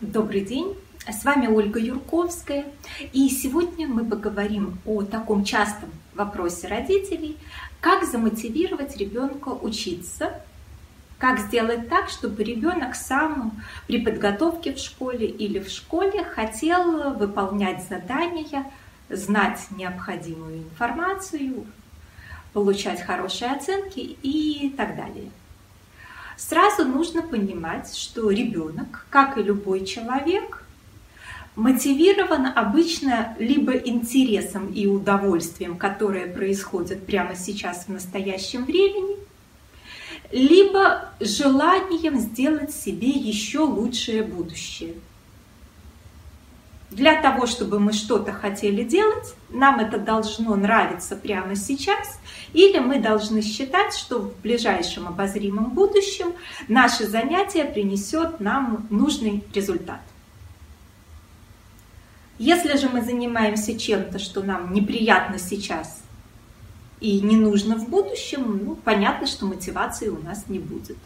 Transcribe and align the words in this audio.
Добрый 0.00 0.42
день, 0.42 0.76
с 1.08 1.24
вами 1.24 1.48
Ольга 1.48 1.80
Юрковская, 1.80 2.66
и 3.12 3.28
сегодня 3.28 3.88
мы 3.88 4.04
поговорим 4.04 4.78
о 4.86 5.02
таком 5.02 5.42
частом 5.42 5.90
вопросе 6.14 6.68
родителей, 6.68 7.36
как 7.80 8.04
замотивировать 8.04 8.96
ребенка 8.96 9.48
учиться, 9.48 10.40
как 11.18 11.40
сделать 11.40 11.88
так, 11.88 12.10
чтобы 12.10 12.44
ребенок 12.44 12.94
сам 12.94 13.60
при 13.88 14.00
подготовке 14.00 14.72
в 14.72 14.78
школе 14.78 15.26
или 15.26 15.58
в 15.58 15.68
школе 15.68 16.22
хотел 16.22 17.14
выполнять 17.14 17.82
задания, 17.88 18.70
знать 19.08 19.66
необходимую 19.72 20.58
информацию, 20.58 21.66
получать 22.52 23.02
хорошие 23.02 23.50
оценки 23.50 23.98
и 23.98 24.72
так 24.76 24.94
далее. 24.94 25.28
Сразу 26.38 26.84
нужно 26.84 27.22
понимать, 27.22 27.92
что 27.96 28.30
ребенок, 28.30 29.06
как 29.10 29.36
и 29.36 29.42
любой 29.42 29.84
человек, 29.84 30.62
мотивирован 31.56 32.46
обычно 32.54 33.34
либо 33.40 33.72
интересом 33.72 34.72
и 34.72 34.86
удовольствием, 34.86 35.76
которое 35.76 36.32
происходит 36.32 37.04
прямо 37.04 37.34
сейчас 37.34 37.86
в 37.86 37.88
настоящем 37.88 38.66
времени, 38.66 39.16
либо 40.30 41.12
желанием 41.18 42.16
сделать 42.20 42.72
себе 42.72 43.10
еще 43.10 43.58
лучшее 43.58 44.22
будущее– 44.22 44.94
для 46.90 47.20
того, 47.20 47.46
чтобы 47.46 47.78
мы 47.78 47.92
что-то 47.92 48.32
хотели 48.32 48.82
делать, 48.82 49.34
нам 49.50 49.78
это 49.78 49.98
должно 49.98 50.56
нравиться 50.56 51.16
прямо 51.16 51.54
сейчас, 51.54 52.18
или 52.54 52.78
мы 52.78 52.98
должны 52.98 53.42
считать, 53.42 53.94
что 53.94 54.20
в 54.20 54.40
ближайшем 54.40 55.06
обозримом 55.06 55.70
будущем 55.70 56.32
наше 56.66 57.06
занятие 57.06 57.64
принесет 57.64 58.40
нам 58.40 58.86
нужный 58.90 59.44
результат. 59.54 60.00
Если 62.38 62.76
же 62.78 62.88
мы 62.88 63.02
занимаемся 63.02 63.78
чем-то, 63.78 64.18
что 64.18 64.42
нам 64.42 64.72
неприятно 64.72 65.38
сейчас 65.38 66.02
и 67.00 67.20
не 67.20 67.36
нужно 67.36 67.76
в 67.76 67.88
будущем, 67.88 68.64
ну, 68.64 68.76
понятно, 68.76 69.26
что 69.26 69.44
мотивации 69.44 70.08
у 70.08 70.18
нас 70.22 70.48
не 70.48 70.58
будет. 70.58 70.96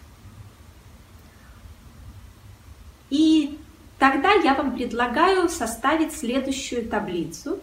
И 3.11 3.58
Тогда 4.03 4.33
я 4.33 4.55
вам 4.55 4.75
предлагаю 4.75 5.48
составить 5.48 6.12
следующую 6.12 6.89
таблицу. 6.89 7.61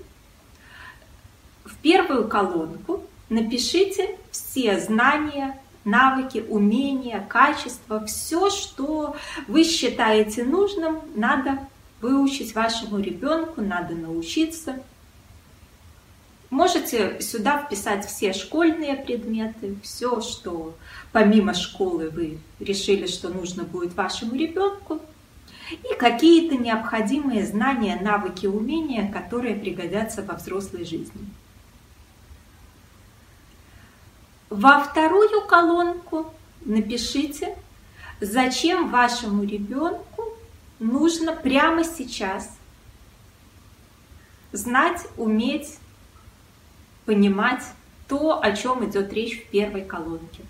В 1.65 1.75
первую 1.79 2.29
колонку 2.29 3.03
напишите 3.27 4.17
все 4.31 4.79
знания, 4.79 5.59
навыки, 5.83 6.45
умения, 6.47 7.19
качества, 7.19 8.05
все, 8.05 8.49
что 8.49 9.17
вы 9.49 9.65
считаете 9.65 10.45
нужным, 10.45 11.01
надо 11.13 11.59
выучить 11.99 12.55
вашему 12.55 12.99
ребенку, 12.99 13.59
надо 13.59 13.93
научиться. 13.95 14.81
Можете 16.49 17.19
сюда 17.19 17.61
вписать 17.61 18.05
все 18.05 18.31
школьные 18.31 18.95
предметы, 18.95 19.75
все, 19.83 20.21
что 20.21 20.73
помимо 21.11 21.53
школы 21.53 22.09
вы 22.09 22.39
решили, 22.61 23.07
что 23.07 23.27
нужно 23.27 23.65
будет 23.65 23.93
вашему 23.93 24.35
ребенку 24.35 25.01
и 25.71 25.95
какие-то 25.97 26.55
необходимые 26.55 27.45
знания, 27.45 27.99
навыки, 28.01 28.47
умения, 28.47 29.11
которые 29.11 29.55
пригодятся 29.55 30.23
во 30.23 30.35
взрослой 30.35 30.85
жизни. 30.85 31.27
Во 34.49 34.79
вторую 34.79 35.45
колонку 35.45 36.33
напишите, 36.65 37.55
зачем 38.19 38.89
вашему 38.89 39.43
ребенку 39.43 40.23
нужно 40.79 41.35
прямо 41.35 41.83
сейчас 41.83 42.49
знать, 44.51 45.05
уметь, 45.17 45.77
понимать 47.05 47.63
то, 48.07 48.41
о 48.41 48.55
чем 48.55 48.89
идет 48.89 49.13
речь 49.13 49.39
в 49.39 49.49
первой 49.51 49.85
колонке. 49.85 50.43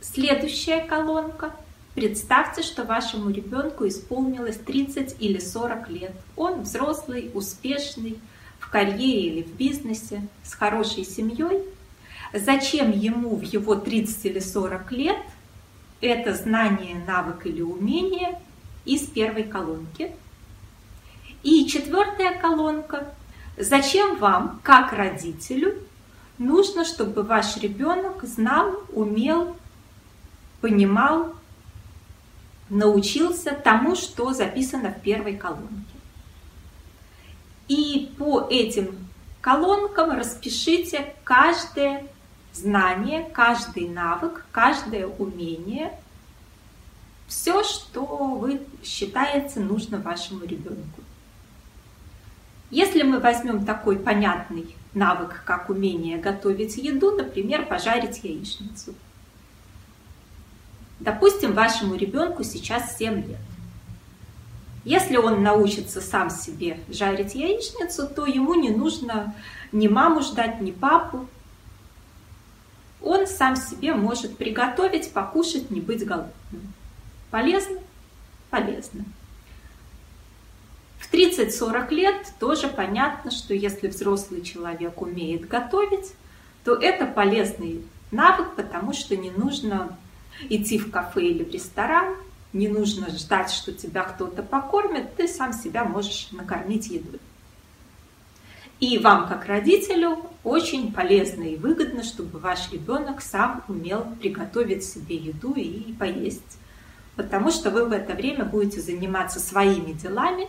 Следующая 0.00 0.80
колонка– 0.80 1.54
Представьте, 1.98 2.62
что 2.62 2.84
вашему 2.84 3.28
ребенку 3.28 3.84
исполнилось 3.88 4.56
30 4.56 5.16
или 5.18 5.40
40 5.40 5.90
лет. 5.90 6.12
Он 6.36 6.62
взрослый, 6.62 7.32
успешный, 7.34 8.20
в 8.60 8.70
карьере 8.70 9.22
или 9.22 9.42
в 9.42 9.56
бизнесе, 9.56 10.22
с 10.44 10.54
хорошей 10.54 11.04
семьей. 11.04 11.64
Зачем 12.32 12.92
ему 12.92 13.34
в 13.34 13.42
его 13.42 13.74
30 13.74 14.26
или 14.26 14.38
40 14.38 14.92
лет 14.92 15.18
это 16.00 16.34
знание, 16.34 17.02
навык 17.04 17.46
или 17.46 17.62
умение 17.62 18.40
из 18.84 19.00
первой 19.08 19.42
колонки? 19.42 20.12
И 21.42 21.66
четвертая 21.66 22.40
колонка. 22.40 23.12
Зачем 23.56 24.18
вам, 24.18 24.60
как 24.62 24.92
родителю, 24.92 25.74
нужно, 26.38 26.84
чтобы 26.84 27.24
ваш 27.24 27.56
ребенок 27.56 28.22
знал, 28.22 28.84
умел, 28.92 29.56
понимал 30.60 31.34
научился 32.70 33.52
тому, 33.52 33.96
что 33.96 34.32
записано 34.32 34.92
в 34.92 35.00
первой 35.00 35.36
колонке. 35.36 35.84
И 37.68 38.12
по 38.18 38.46
этим 38.50 38.96
колонкам 39.40 40.10
распишите 40.12 41.14
каждое 41.24 42.06
знание, 42.52 43.28
каждый 43.32 43.88
навык, 43.88 44.46
каждое 44.52 45.06
умение, 45.06 45.92
все, 47.26 47.62
что 47.62 48.04
вы 48.04 48.62
считаете 48.82 49.60
нужно 49.60 49.98
вашему 49.98 50.44
ребенку. 50.44 51.02
Если 52.70 53.02
мы 53.02 53.18
возьмем 53.18 53.64
такой 53.64 53.98
понятный 53.98 54.76
навык, 54.94 55.42
как 55.44 55.70
умение 55.70 56.18
готовить 56.18 56.76
еду, 56.76 57.12
например, 57.12 57.66
пожарить 57.66 58.24
яичницу– 58.24 58.94
Допустим, 61.00 61.52
вашему 61.52 61.94
ребенку 61.94 62.42
сейчас 62.42 62.96
7 62.96 63.26
лет. 63.26 63.38
Если 64.84 65.16
он 65.16 65.42
научится 65.42 66.00
сам 66.00 66.30
себе 66.30 66.80
жарить 66.88 67.34
яичницу, 67.34 68.08
то 68.08 68.26
ему 68.26 68.54
не 68.54 68.70
нужно 68.70 69.34
ни 69.70 69.86
маму 69.86 70.22
ждать, 70.22 70.60
ни 70.60 70.70
папу. 70.70 71.28
Он 73.02 73.26
сам 73.26 73.54
себе 73.54 73.94
может 73.94 74.36
приготовить, 74.36 75.12
покушать, 75.12 75.70
не 75.70 75.80
быть 75.80 76.04
голодным. 76.04 76.72
Полезно? 77.30 77.78
Полезно. 78.50 79.04
В 80.98 81.12
30-40 81.12 81.94
лет 81.94 82.32
тоже 82.40 82.68
понятно, 82.68 83.30
что 83.30 83.54
если 83.54 83.88
взрослый 83.88 84.42
человек 84.42 85.00
умеет 85.00 85.46
готовить, 85.46 86.14
то 86.64 86.74
это 86.74 87.06
полезный 87.06 87.84
навык, 88.10 88.56
потому 88.56 88.92
что 88.92 89.16
не 89.16 89.30
нужно 89.30 89.96
идти 90.48 90.78
в 90.78 90.90
кафе 90.90 91.22
или 91.22 91.44
в 91.44 91.50
ресторан, 91.50 92.14
не 92.52 92.68
нужно 92.68 93.10
ждать, 93.10 93.50
что 93.50 93.72
тебя 93.72 94.02
кто-то 94.02 94.42
покормит, 94.42 95.16
ты 95.16 95.28
сам 95.28 95.52
себя 95.52 95.84
можешь 95.84 96.28
накормить 96.32 96.88
едой. 96.88 97.20
И 98.80 98.98
вам, 98.98 99.26
как 99.26 99.46
родителю, 99.46 100.18
очень 100.44 100.92
полезно 100.92 101.42
и 101.42 101.56
выгодно, 101.56 102.04
чтобы 102.04 102.38
ваш 102.38 102.70
ребенок 102.70 103.20
сам 103.20 103.64
умел 103.66 104.06
приготовить 104.20 104.84
себе 104.84 105.16
еду 105.16 105.52
и 105.54 105.92
поесть. 105.94 106.58
Потому 107.16 107.50
что 107.50 107.70
вы 107.70 107.86
в 107.86 107.92
это 107.92 108.14
время 108.14 108.44
будете 108.44 108.80
заниматься 108.80 109.40
своими 109.40 109.92
делами, 109.92 110.46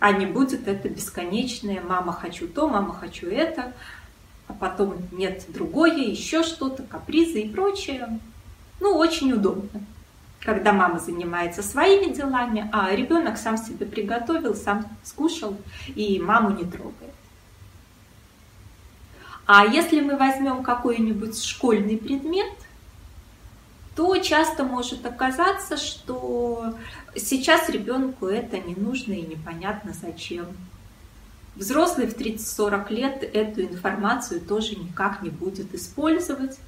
а 0.00 0.12
не 0.12 0.24
будет 0.24 0.66
это 0.66 0.88
бесконечное 0.88 1.82
«мама, 1.82 2.12
хочу 2.12 2.48
то, 2.48 2.66
мама, 2.68 2.94
хочу 2.94 3.28
это», 3.28 3.74
а 4.48 4.54
потом 4.54 4.96
нет 5.12 5.44
другое, 5.48 5.98
еще 5.98 6.42
что-то, 6.42 6.82
капризы 6.82 7.42
и 7.42 7.48
прочее. 7.48 8.18
Ну, 8.82 8.96
очень 8.96 9.32
удобно, 9.32 9.80
когда 10.40 10.72
мама 10.72 10.98
занимается 10.98 11.62
своими 11.62 12.12
делами, 12.12 12.68
а 12.72 12.92
ребенок 12.92 13.38
сам 13.38 13.56
себе 13.56 13.86
приготовил, 13.86 14.56
сам 14.56 14.86
скушал 15.04 15.56
и 15.86 16.18
маму 16.18 16.50
не 16.50 16.64
трогает. 16.64 17.14
А 19.46 19.64
если 19.64 20.00
мы 20.00 20.16
возьмем 20.16 20.64
какой-нибудь 20.64 21.40
школьный 21.44 21.96
предмет, 21.96 22.52
то 23.94 24.16
часто 24.16 24.64
может 24.64 25.06
оказаться, 25.06 25.76
что 25.76 26.74
сейчас 27.14 27.68
ребенку 27.68 28.26
это 28.26 28.58
не 28.58 28.74
нужно 28.74 29.12
и 29.12 29.22
непонятно 29.22 29.92
зачем. 29.92 30.46
Взрослый 31.54 32.08
в 32.08 32.16
30-40 32.16 32.92
лет 32.92 33.22
эту 33.22 33.62
информацию 33.62 34.40
тоже 34.40 34.74
никак 34.74 35.22
не 35.22 35.30
будет 35.30 35.72
использовать. 35.72 36.58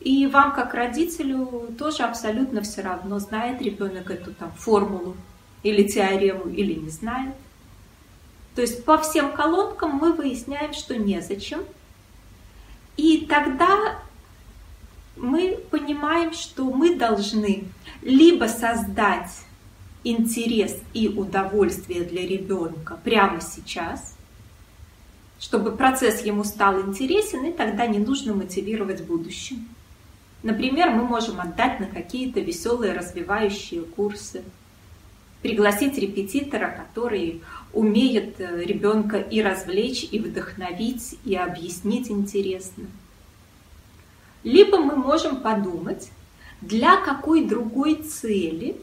И 0.00 0.26
вам, 0.26 0.54
как 0.54 0.72
родителю, 0.72 1.74
тоже 1.78 2.04
абсолютно 2.04 2.62
все 2.62 2.80
равно, 2.80 3.18
знает 3.18 3.60
ребенок 3.60 4.10
эту 4.10 4.32
там 4.32 4.50
формулу 4.52 5.14
или 5.62 5.86
теорему, 5.86 6.48
или 6.48 6.74
не 6.74 6.88
знает. 6.88 7.34
То 8.54 8.62
есть 8.62 8.84
по 8.84 8.98
всем 8.98 9.32
колонкам 9.32 9.92
мы 9.92 10.12
выясняем, 10.12 10.72
что 10.72 10.96
незачем. 10.96 11.60
И 12.96 13.26
тогда 13.26 14.00
мы 15.16 15.58
понимаем, 15.70 16.32
что 16.32 16.64
мы 16.64 16.96
должны 16.96 17.64
либо 18.00 18.46
создать 18.46 19.30
интерес 20.02 20.78
и 20.94 21.08
удовольствие 21.08 22.04
для 22.04 22.26
ребенка 22.26 22.98
прямо 23.04 23.42
сейчас, 23.42 24.16
чтобы 25.38 25.72
процесс 25.72 26.22
ему 26.22 26.42
стал 26.44 26.80
интересен, 26.80 27.44
и 27.44 27.52
тогда 27.52 27.86
не 27.86 27.98
нужно 27.98 28.32
мотивировать 28.34 29.00
в 29.00 29.06
будущем. 29.06 29.68
Например, 30.42 30.90
мы 30.90 31.04
можем 31.04 31.40
отдать 31.40 31.80
на 31.80 31.86
какие-то 31.86 32.40
веселые 32.40 32.94
развивающие 32.94 33.82
курсы, 33.82 34.42
пригласить 35.42 35.98
репетитора, 35.98 36.70
который 36.70 37.42
умеет 37.72 38.40
э, 38.40 38.64
ребенка 38.64 39.18
и 39.18 39.42
развлечь, 39.42 40.06
и 40.10 40.18
вдохновить, 40.18 41.18
и 41.24 41.34
объяснить 41.34 42.10
интересно. 42.10 42.86
Либо 44.42 44.78
мы 44.78 44.96
можем 44.96 45.40
подумать, 45.40 46.10
для 46.60 46.96
какой 46.96 47.44
другой 47.44 47.96
цели 47.96 48.76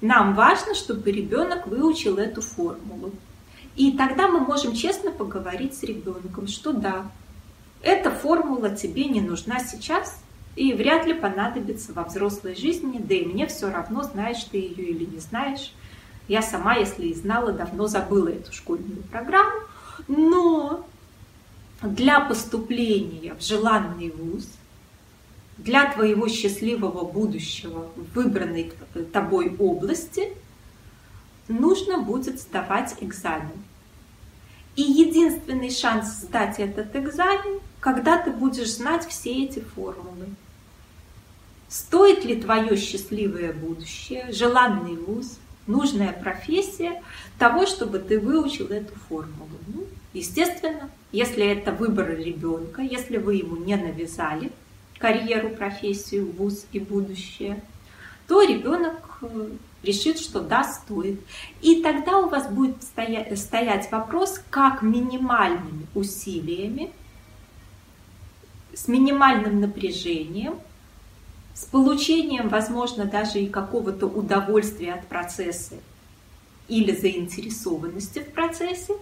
нам 0.00 0.34
важно, 0.34 0.74
чтобы 0.74 1.10
ребенок 1.10 1.66
выучил 1.66 2.18
эту 2.18 2.40
формулу. 2.40 3.12
И 3.76 3.92
тогда 3.92 4.28
мы 4.28 4.40
можем 4.40 4.74
честно 4.74 5.10
поговорить 5.10 5.74
с 5.74 5.82
ребенком, 5.82 6.46
что 6.46 6.72
да, 6.72 7.10
эта 7.82 8.10
формула 8.10 8.74
тебе 8.74 9.04
не 9.04 9.20
нужна 9.20 9.60
сейчас 9.60 10.20
и 10.56 10.72
вряд 10.72 11.06
ли 11.06 11.12
понадобится 11.12 11.92
во 11.92 12.04
взрослой 12.04 12.56
жизни, 12.56 12.98
да 12.98 13.14
и 13.14 13.26
мне 13.26 13.46
все 13.46 13.70
равно, 13.70 14.02
знаешь 14.02 14.42
ты 14.44 14.56
ее 14.56 14.88
или 14.88 15.04
не 15.04 15.18
знаешь. 15.18 15.72
Я 16.28 16.40
сама, 16.42 16.76
если 16.76 17.08
и 17.08 17.14
знала, 17.14 17.52
давно 17.52 17.86
забыла 17.86 18.28
эту 18.28 18.52
школьную 18.52 19.02
программу. 19.02 19.60
Но 20.08 20.86
для 21.82 22.20
поступления 22.20 23.34
в 23.34 23.42
желанный 23.42 24.10
вуз, 24.10 24.48
для 25.58 25.92
твоего 25.92 26.26
счастливого 26.26 27.04
будущего 27.04 27.88
в 27.94 28.14
выбранной 28.14 28.72
тобой 29.12 29.54
области 29.58 30.32
нужно 31.48 31.98
будет 31.98 32.40
сдавать 32.40 32.96
экзамен. 33.00 33.62
И 34.74 34.82
единственный 34.82 35.70
шанс 35.70 36.22
сдать 36.22 36.58
этот 36.58 36.94
экзамен, 36.96 37.60
когда 37.80 38.18
ты 38.18 38.30
будешь 38.30 38.74
знать 38.74 39.06
все 39.06 39.44
эти 39.44 39.60
формулы. 39.60 40.26
Стоит 41.68 42.24
ли 42.24 42.40
твое 42.40 42.76
счастливое 42.76 43.52
будущее, 43.52 44.30
желанный 44.30 44.96
вуз, 44.96 45.38
нужная 45.66 46.12
профессия 46.12 47.02
того, 47.38 47.66
чтобы 47.66 47.98
ты 47.98 48.20
выучил 48.20 48.68
эту 48.68 48.94
формулу? 49.08 49.50
Ну, 49.66 49.84
естественно, 50.12 50.88
если 51.10 51.44
это 51.44 51.72
выбор 51.72 52.16
ребенка, 52.16 52.82
если 52.82 53.16
вы 53.16 53.36
ему 53.36 53.56
не 53.56 53.76
навязали 53.76 54.52
карьеру, 54.98 55.50
профессию, 55.50 56.30
вуз 56.30 56.66
и 56.72 56.78
будущее, 56.78 57.60
то 58.28 58.42
ребенок 58.42 59.18
э, 59.22 59.48
решит, 59.82 60.18
что 60.18 60.40
да, 60.40 60.64
стоит. 60.64 61.20
И 61.62 61.82
тогда 61.82 62.18
у 62.18 62.28
вас 62.28 62.50
будет 62.50 62.82
стоять 62.82 63.90
вопрос, 63.90 64.40
как 64.50 64.82
минимальными 64.82 65.86
усилиями, 65.94 66.92
с 68.74 68.88
минимальным 68.88 69.60
напряжением, 69.60 70.56
с 71.56 71.64
получением, 71.64 72.50
возможно, 72.50 73.06
даже 73.06 73.40
и 73.40 73.48
какого-то 73.48 74.06
удовольствия 74.06 74.92
от 74.92 75.06
процесса 75.06 75.76
или 76.68 76.94
заинтересованности 76.94 78.18
в 78.18 78.30
процессе, 78.32 78.92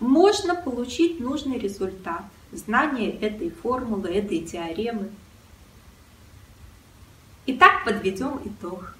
можно 0.00 0.54
получить 0.54 1.20
нужный 1.20 1.58
результат, 1.58 2.22
знание 2.52 3.10
этой 3.10 3.50
формулы, 3.50 4.08
этой 4.08 4.40
теоремы. 4.40 5.10
Итак, 7.44 7.84
подведем 7.84 8.40
итог. 8.46 8.94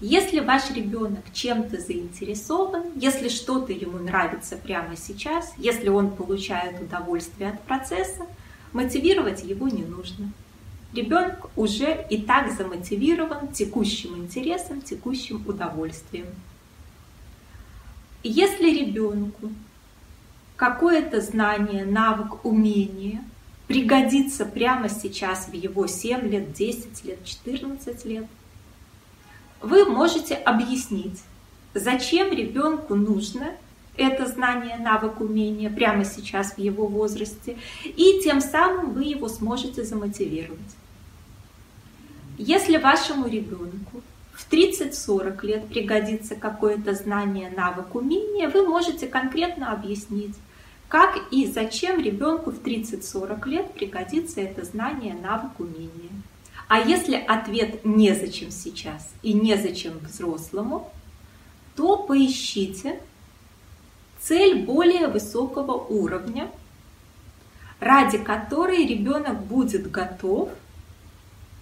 Если 0.00 0.40
ваш 0.40 0.70
ребенок 0.72 1.32
чем-то 1.32 1.78
заинтересован, 1.78 2.84
если 2.96 3.28
что-то 3.28 3.72
ему 3.72 3.98
нравится 3.98 4.56
прямо 4.56 4.96
сейчас, 4.96 5.52
если 5.56 5.88
он 5.88 6.10
получает 6.10 6.80
удовольствие 6.80 7.50
от 7.50 7.62
процесса, 7.62 8.26
мотивировать 8.72 9.44
его 9.44 9.68
не 9.68 9.84
нужно. 9.84 10.32
Ребенок 10.92 11.50
уже 11.56 12.06
и 12.10 12.20
так 12.22 12.52
замотивирован 12.52 13.48
текущим 13.48 14.16
интересом, 14.16 14.82
текущим 14.82 15.44
удовольствием. 15.46 16.26
Если 18.22 18.70
ребенку 18.70 19.50
какое-то 20.56 21.20
знание, 21.20 21.84
навык, 21.84 22.44
умение 22.44 23.22
пригодится 23.66 24.44
прямо 24.44 24.88
сейчас 24.88 25.48
в 25.48 25.54
его 25.54 25.86
7 25.86 26.28
лет, 26.28 26.52
10 26.52 27.04
лет, 27.04 27.24
14 27.24 28.04
лет– 28.04 28.26
вы 29.60 29.84
можете 29.84 30.34
объяснить, 30.34 31.20
зачем 31.74 32.32
ребенку 32.32 32.94
нужно 32.94 33.52
это 34.00 34.26
знание, 34.26 34.76
навык, 34.78 35.20
умение 35.20 35.70
прямо 35.70 36.04
сейчас 36.04 36.54
в 36.54 36.58
его 36.58 36.86
возрасте, 36.86 37.56
и 37.84 38.20
тем 38.24 38.40
самым 38.40 38.94
вы 38.94 39.04
его 39.04 39.28
сможете 39.28 39.84
замотивировать. 39.84 40.58
Если 42.38 42.78
вашему 42.78 43.28
ребенку 43.28 44.00
в 44.32 44.50
30-40 44.50 45.46
лет 45.46 45.68
пригодится 45.68 46.34
какое-то 46.34 46.94
знание, 46.94 47.52
навык, 47.54 47.94
умение, 47.94 48.48
вы 48.48 48.66
можете 48.66 49.06
конкретно 49.06 49.72
объяснить, 49.72 50.34
как 50.88 51.18
и 51.30 51.46
зачем 51.46 52.00
ребенку 52.00 52.50
в 52.50 52.62
30-40 52.62 53.48
лет 53.48 53.74
пригодится 53.74 54.40
это 54.40 54.64
знание, 54.64 55.14
навык, 55.14 55.60
умение. 55.60 56.10
А 56.68 56.80
если 56.80 57.16
ответ 57.16 57.84
незачем 57.84 58.50
сейчас 58.50 59.12
и 59.22 59.32
незачем 59.32 59.98
взрослому, 59.98 60.90
то 61.76 61.98
поищите 61.98 63.00
цель 64.20 64.64
более 64.64 65.08
высокого 65.08 65.72
уровня, 65.72 66.50
ради 67.80 68.18
которой 68.18 68.86
ребенок 68.86 69.40
будет 69.42 69.90
готов 69.90 70.50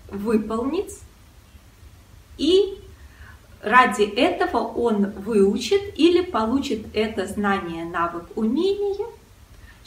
выполнить 0.09 0.99
и 2.37 2.79
ради 3.63 4.03
этого 4.03 4.59
он 4.59 5.11
выучит 5.11 5.99
или 5.99 6.23
получит 6.23 6.87
это 6.95 7.27
знание, 7.27 7.85
навык, 7.85 8.25
умение– 8.37 9.07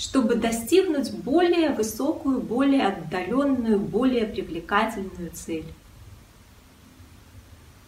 чтобы 0.02 0.34
достигнуть 0.34 1.14
более 1.14 1.70
высокую, 1.70 2.40
более 2.40 2.88
отдаленную, 2.88 3.78
более 3.78 4.26
привлекательную 4.26 5.30
цель. 5.32 5.72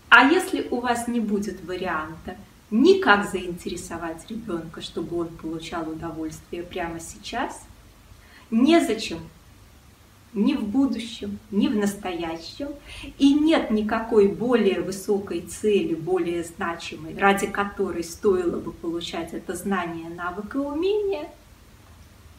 А 0.09 0.25
если 0.25 0.67
у 0.69 0.79
вас 0.79 1.07
не 1.07 1.19
будет 1.19 1.65
варианта 1.65 2.37
никак 2.73 3.31
заинтересовать 3.31 4.29
ребенка, 4.29 4.81
чтобы 4.81 5.17
он 5.19 5.29
получал 5.29 5.89
удовольствие 5.89 6.63
прямо 6.63 6.99
сейчас, 6.99 7.61
незачем. 8.51 9.19
Ни 10.33 10.55
в 10.55 10.63
будущем, 10.63 11.37
ни 11.51 11.67
в 11.67 11.75
настоящем, 11.77 12.69
и 13.19 13.35
нет 13.35 13.69
никакой 13.69 14.27
более 14.27 14.81
высокой 14.81 15.41
цели, 15.41 15.93
более 15.93 16.43
значимой, 16.43 17.15
ради 17.15 17.45
которой 17.45 18.03
стоило 18.03 18.57
бы 18.57 18.71
получать 18.71 19.31
это 19.33 19.55
знание, 19.55 20.09
навык 20.09 20.55
и 20.55 20.57
умение– 20.57 21.29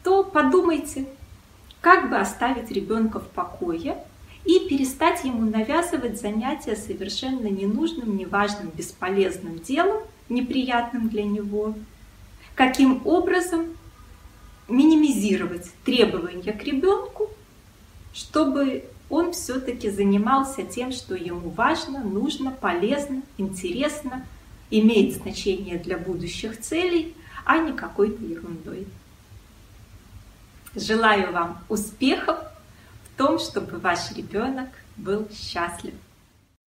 то 0.05 0.23
подумайте, 0.23 1.07
как 1.81 2.11
бы 2.11 2.17
оставить 2.17 2.69
ребенка 2.69 3.19
в 3.19 3.27
покое 3.27 3.97
и 4.45 4.59
перестать 4.69 5.23
ему 5.23 5.49
навязывать 5.49 6.21
занятия 6.21 6.75
совершенно 6.75 7.47
ненужным, 7.47 8.15
неважным, 8.15 8.69
бесполезным 8.69 9.57
делом, 9.57 10.03
неприятным 10.29 11.09
для 11.09 11.23
него. 11.23 11.75
Каким 12.55 13.05
образом 13.05 13.65
минимизировать 14.67 15.71
требования 15.83 16.53
к 16.53 16.63
ребенку, 16.63 17.29
чтобы 18.13 18.85
он 19.09 19.33
все-таки 19.33 19.89
занимался 19.89 20.63
тем, 20.63 20.91
что 20.91 21.15
ему 21.15 21.49
важно, 21.49 22.03
нужно, 22.03 22.51
полезно, 22.51 23.21
интересно, 23.37 24.25
имеет 24.71 25.15
значение 25.15 25.77
для 25.77 25.97
будущих 25.97 26.59
целей, 26.59 27.15
а 27.45 27.59
не 27.59 27.73
какой-то 27.73 28.23
ерундой. 28.23 28.87
Желаю 30.75 31.31
вам 31.31 31.59
успехов 31.69 32.39
в 32.39 33.17
том, 33.17 33.37
чтобы 33.39 33.77
ваш 33.77 34.11
ребенок 34.11 34.69
был 34.97 35.27
счастлив. 35.31 35.93